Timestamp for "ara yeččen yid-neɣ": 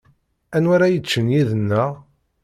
0.75-1.91